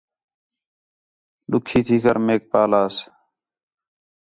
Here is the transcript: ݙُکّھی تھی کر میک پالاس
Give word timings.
ݙُکّھی 1.49 1.79
تھی 1.87 1.97
کر 2.03 2.17
میک 2.25 2.41
پالاس 2.51 2.95